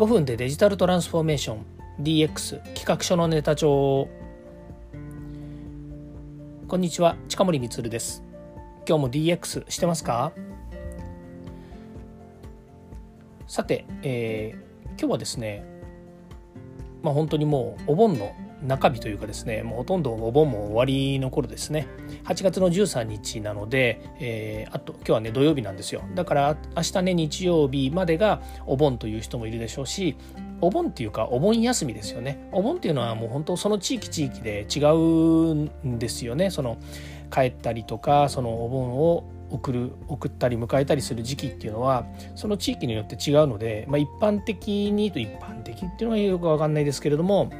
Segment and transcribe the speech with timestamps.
[0.00, 1.66] 5分でデジタルトランスフォーメーション。
[2.00, 4.08] DX 企画書のネタ帳。
[6.68, 8.22] こんにちは近森光です。
[8.88, 10.32] 今日も DX してますか？
[13.46, 15.66] さて、えー、今日はですね
[17.02, 18.32] まあ本当にもうお盆の
[18.66, 21.88] 中日というかですねもうほとんどお盆も終わりの頃ですね。
[22.24, 26.02] 8月の13日なので、えー、あと今日はね土曜日なんですよ。
[26.14, 30.16] だから明日ね日曜日までがお盆という人もいるでしょうし
[30.60, 32.48] お盆っていうかお盆休みですよね。
[32.52, 36.50] お盆っていうのはもう本当その地域地域で違うんですよね。
[36.50, 36.78] その
[37.32, 47.50] 帰ったりとかそのお盆を送る送ったり迎えたりする時期っていうのはその地域によって違うので、まあ、一般的にと一般的っていうのはよく分かんないですけれども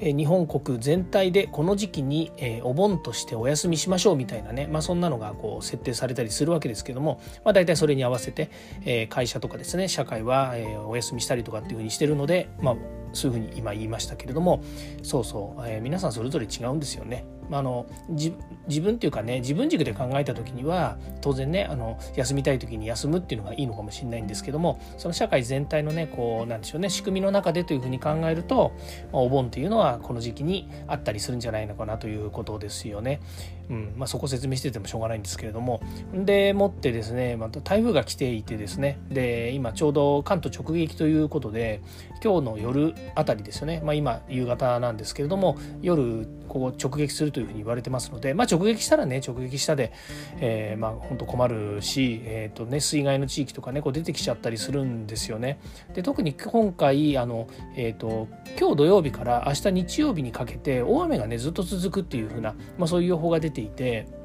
[0.00, 10.54] 日本国全体でこの時期にお盆としてお休みしましょうみたいなね、まあ、そんなのがこう設定されたりするわけですけども、まあ、大体それに合わせて会社とかですね社会は
[10.86, 12.76] お休みしたりとかっていうふうにしてるので、まあ、
[13.12, 14.62] そういうふうに今言いましたけれども
[15.02, 17.24] そうそう、え、皆さんそれぞれ違うんですよね。
[17.50, 18.32] あの自
[18.80, 28.72] 分っていうかね自分軸で考えた時には当然ねあの休みたい時に休むっていうのがいいのかもしれないんですけどもその社会全体のねこうなんでしょうね仕組みの中でというふうに考えると、
[29.12, 33.20] お盆っていうのはこの時期にあったりするんじゃないのかなということですよね。
[33.70, 35.80] うんまあ、そこ説明しててもしょうがないんですけれども。
[36.14, 38.98] でもってですねまた台風が来ていてですね。
[39.10, 41.80] で今ちょうど関東直撃ということで
[42.22, 49.92] 今日の夜あたりですよね、まあ、今夕方なんですけれども夜ここ直撃するというふうに言われてますので、まあ、直撃したらね直撃したで、
[50.40, 55.60] えー、まあ本当困るし、えーとね、水害の地域とかねこう出てきちゃったりするんですよね。
[55.94, 64.17] で特に今回あの、えーと、今日土曜日から明日日曜日にかけて大雨がねずっと続くっていうふうな、まあ、そういう予報が出ていて。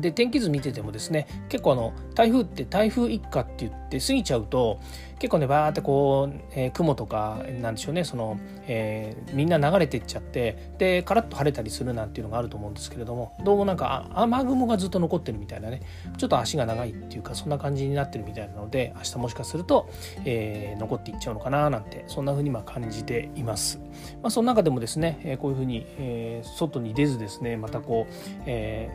[0.00, 4.80] で天気図見ててもですね結構あの台風って台風一過って言って過ぎちゃうと
[5.18, 15.82] 結構ねバーってこう、えー、雲とかなんでしょうねその、えー、みんな流れてっちゃってでカラッと晴れたりするなんていうのがあると思うんですけれどもどうもなんか雨雲がずっと残ってるみたいなね
[16.16, 19.88] ちょっと足が長いっていうかそんな感じになってるみたいなので明日もしかすると、
[20.24, 23.80] えー、残っていっちゃうのかななんてそんな風にま感じています。
[24.22, 28.12] まあ、その中でもですね、えこういう風に、え外に出ずですねまたこう、
[28.46, 28.88] え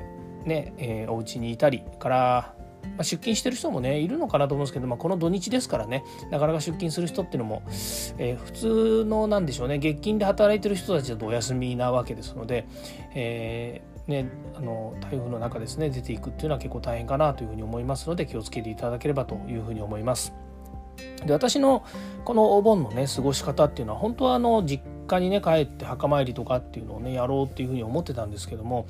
[0.45, 7.63] ねえー、お家にいたりからまあ、出勤してる人もねいるのかなと思うんですけど、まあ、この土日ですからねなかなか出勤する人っていうのも、
[8.17, 12.67] えー、普通のなんでしょうね月金で働いてる人たちだとお休みなわけですので、
[13.15, 20.33] えー、ね、あの台風の中ですね出ていくっていうのは結構大変かなというふうに思いますので気をつけていただければというふうに思います。
[21.25, 21.83] で私の
[22.23, 28.87] このお盆のね過ごし方っていうのは本当はあの実家にね帰って墓参りとかっていうのをねやろうっていうふうに思ってたんですけども、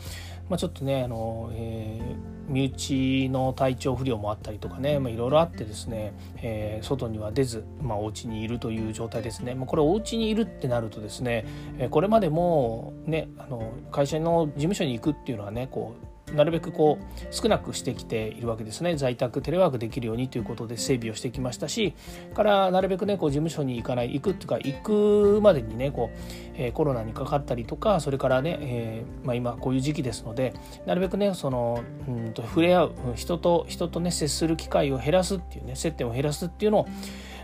[0.50, 11.46] まあ、ちょっとねあの、えー、身内の体調不良もあったりとかねいろいろあってですね、えー、外には出ず、まあ、お家にいるという状態ですね、まあ、これお家にいるってなるとですね
[11.90, 18.96] これまでもねあの会社の事務所に行くっていうのはねこうなるべくこう少なくしてきているわけですね。
[18.96, 21.94] 在宅テレワークできるようにということで整備をしてきましたし
[22.34, 26.18] からなるべくねこう事務所に行かない行くっていうか行くまでにねこう、
[26.56, 30.54] えー、コロナにかかったりとかそれからね、えー、まあ、今こういう時期ですので
[30.86, 36.88] なるべくねそのうんと触れ合う人と人とね接する機会を減らすっていうね接点を減らすっていうのを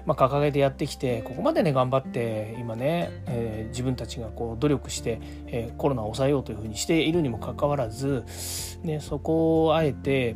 [0.05, 8.25] まあ、掲げてやってきてここまでね頑張って今ね、えー、自分たちがこう努力して、えー、コロナを抑えようというふうにしているにもかかわらず、
[8.83, 10.35] ね、そこをあえて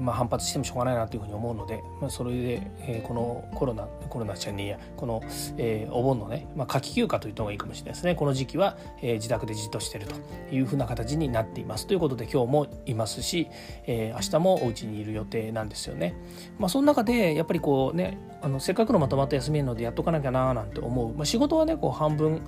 [0.00, 5.22] まあ、反発してもしょうがないなというふうに思うので、まあ、それで、えー、このコロナコロナちゃんにやこの、
[5.58, 8.14] えー、お盆のね、まあ、夏季休暇と言った方がいいかもしれないですね。
[8.14, 10.14] この時期は、えー、自宅でじっとしてると
[10.54, 11.86] いうふうな形になっています。
[11.86, 13.48] ということで今日もいますし、
[13.86, 16.14] えー、明日もお家にいる予定なんですよね。
[16.58, 22.42] まあ、その中でやっぱりこうねあのせっかくのまとまった休みなのでやっとかなきゃななんて思う、まあ、仕事はねこう半分、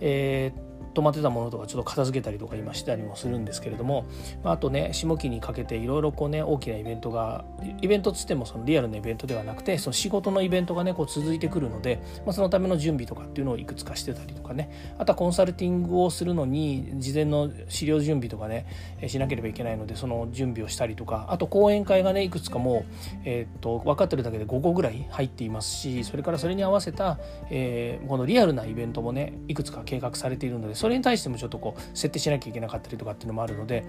[0.00, 4.06] えー止まってたものとかちょっと片付けたりとか今したりもするんですけれども、
[4.42, 7.44] まあ、あとね下期にかけていろいろこうね大きなイベントが
[7.80, 14.70] イベントっつってもそのリアルなイベントではなくてその仕事のイベントがねこう続いてくるので、まあ、そのための準備とかっていうのをいくつかしてたりとかね。
[14.98, 18.66] あとはコンサルティングをするのに事前の資料準備とかね
[19.06, 22.92] しなければいけないのでその準備をしたりとかあと講演会がねいくつかもう、
[23.24, 27.18] えー、っと分かってるだけで5個ぐらい入っていますしそれからそれに合わせた、
[27.50, 33.84] えー、このリアルなイベントもねいくつか計画されているのでそれに対してもちょっとこう設定しなきゃいけなかったりとかっていうのもあるので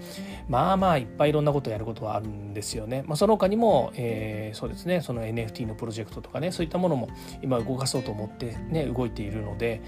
[0.49, 3.05] まあまあいっぱいいろんなことやることはあるんですよね。
[3.07, 4.99] まあ、その他にも、えー、そうですね。
[4.99, 7.07] その NFT のプロジェクトとかねそういったものも
[7.41, 9.81] 今動かそうと思ってね動いているので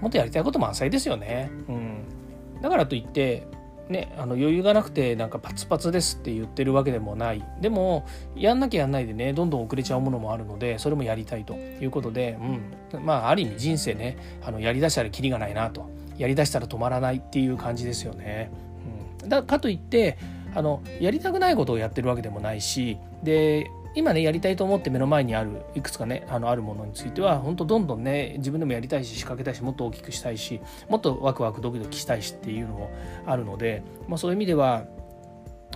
[0.00, 1.48] もっとやりたいこと満載ですよね。
[1.68, 2.04] うん、
[2.60, 3.46] だからといって
[3.88, 7.44] ね、あの余裕がなくてなんかパツパツですって言ってるわけでもない。
[7.60, 8.04] でも
[8.36, 12.38] やんなきゃやんないでねどんどん遅れちゃうものもあるのでそれもやりたいということで、
[12.92, 15.90] うん、まあある意味人生ねあのやりだしたらキリがないなと。
[16.18, 18.50] やりだしたら止まらないっていう感じですよね。
[19.22, 20.18] うん、だかといって
[20.54, 32.90] あのやりたくないことをやってるわけでもないしで今ねやりたいと思って目の前にあるいくつかねあのあるものについては本当どんどんね自分でもやりたいし仕掛けたいしもっと大きくしたいしもっとワクワクドキドキしたいしっていうのも
[33.26, 34.84] あるので、まあ、そういう意味では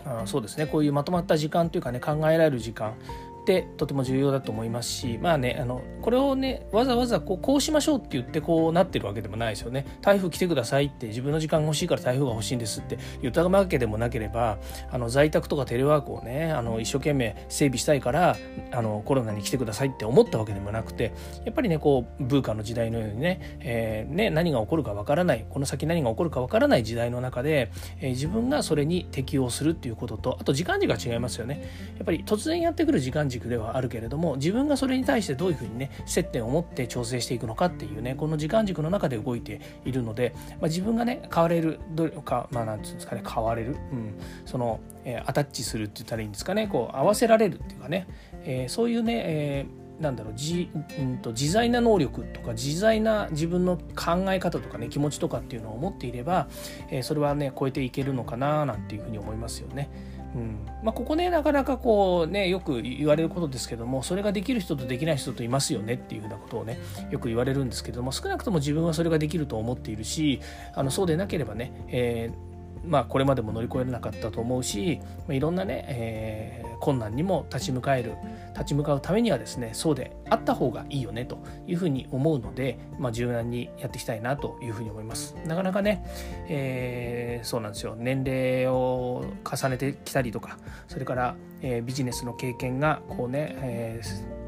[0.05, 2.95] あそうですねこういうまとまった時間というかね考えられる時間
[3.43, 9.87] ってとても重要だと思いますしまあねあのこれをねわざわざこうこうしましょうって言ってこうなってるわけでもないですよね。
[10.01, 14.59] 台風来てくださいって自分の時間が欲しいから台風が欲しいんですって言ったわけでもなければ
[14.91, 18.37] あの在宅とかテレワークをねあの一生懸命整備したいから
[18.71, 21.13] あのコロナに来てくださいって思ったわけでもなくて
[21.45, 31.63] やっぱりねこうブーカの時代のようにね,、えー、ね何が起こるかわからないこの先何が起こるかわからない時代の中で、えー、自分がそれに適応するっていうこととあと時間軸が違いますよね。
[31.97, 44.15] やっぱり突然やってくる時間軸ではあるけれども自分がそれに対してどういうふうにね接点を持って調整していくのかっていうねこの時間軸の中で動いているので、まあ、自分がね変われるどれかまあなんていうんですかね変われる、うん、
[44.45, 48.07] その、えー、アタッチするって言ったらいいんですかねこう合わせられるっていうかね、
[48.45, 50.69] えー、そういうね、えーなんだろう自,、
[50.99, 56.49] うんと、自在な能力とか自在な自分の考え方とかね気持ちとかっていうのを持っていれば、
[56.91, 59.91] えー、それはね超えていけるのかななんていうふうに思いますよね。
[60.35, 60.59] うん。
[60.83, 66.79] まあ、ここねなかなかこうねよく言われることですけどもそれができる人とできない人といますよねっていうふうなことをね
[67.11, 70.41] よく言われるんですけども少なくとも自分はそれができると思っているし
[70.75, 72.52] あのそうでなければね、えー
[72.85, 78.15] まあ、これまでも乗り越えられなかったと思うし、まあ、いろんなね、えー、困難にも立ち向かえる
[78.55, 85.37] 立ち向かうためにはですねそうであった方がいいよねというふうに思うので、まあ、柔軟にやっていきたいなというふうに思います。
[85.47, 86.05] なかなかね、
[86.49, 87.95] えー、そうなんですよ。
[87.97, 90.59] 年齢を重ねてきたりとか
[90.89, 94.42] それから、えー、ビジネスの経験がこうね、えー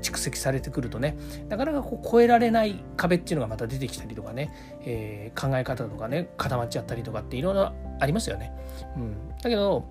[0.00, 1.16] 蓄積されてくるとね
[1.48, 4.52] なかなかこう越えられない壁っていうのがまた出てきたりとかね、
[4.84, 8.52] えー、考え方とかね固まっちゃったりとかっていろいろありますよね。
[8.96, 9.84] うん、だけど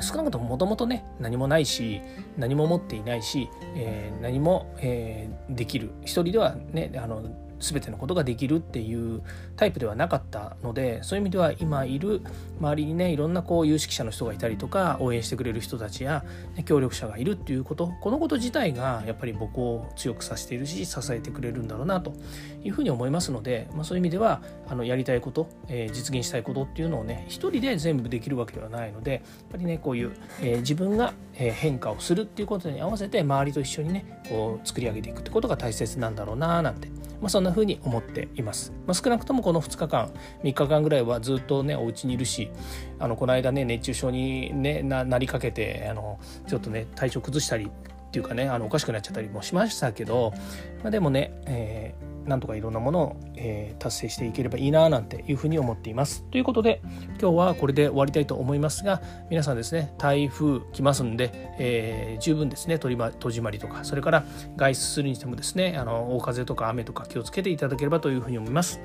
[0.00, 2.00] 少なくとももともとね何もないし
[2.36, 7.22] 何も持っていないし、えー、何も、えー、できる一人ではねあの
[7.72, 9.22] 全てのことができるっていう
[9.56, 12.20] タイプではなかったのでそういう意味では今いる
[12.60, 16.24] 周りにねいろんなこう有識者の人がいたりとか応援してくれる人たちや、
[16.64, 22.14] 協力者がいるっていうことこのこと自体がやっぱり僕を強くさせているし支えてくれるんだろうなと
[22.62, 29.22] いうふうに思いますので、まあ、そういう意味ではあのやりたいこと、えー、実現したいことっていうのをね一人で全部できるわけではないのでやっ
[29.52, 36.88] ぱりねこういう、えー、自分が変化をするっていうことに合わせて周りと一緒にねこう作り上げていくってことが大切なんだろうななんて
[37.24, 38.70] まあ、そんな風に思っています。
[38.86, 40.12] まあ、少なくともこの2日間
[40.42, 42.50] 3日間ぐらいはずっとねお家にいるし
[42.98, 50.34] あのこの間ね熱中症に、ね、ななりかけてあのちょっとね体調崩したりっていうかねあのおかしくなっちゃったりもしましたけど、
[50.82, 56.24] まあ、でもね、えーなんとかいろんなものを、えー、達成していければいいななんていうふうに思っています。
[56.30, 56.80] ということで
[57.20, 64.24] 今日はこれで終わりたいと思いますが皆さんですね台風来ますんで、えー、十分ですね取り、ま戸締まりとかそれから
[64.56, 68.80] 外出するにしてもですねあの大風とか雨とか気をつけていただければというふうに思います。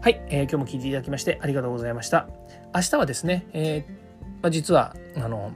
[0.00, 2.28] はい、えー、今日も聞いていただきましてありがとうございました。
[2.74, 3.84] 明日はですね、え
[4.42, 5.52] まあ、実はあの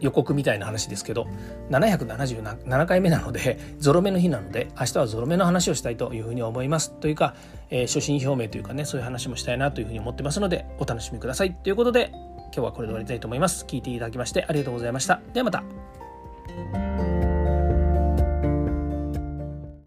[0.00, 1.26] 予告みたいな話ですけど
[1.70, 7.34] 777回目なので ゾロ目の日なので明日はゾロ目の話をしたいというふうに思いますというか、
[7.70, 11.54] えー、初心表明というかねそういう話もしたいなというふうに思ってますのでお楽しみください。
[11.54, 13.64] ということで今日はこれで終わりたいと思います。
[13.66, 15.20] 聞いていただきましてありがとうございました。
[15.32, 17.17] ではまた。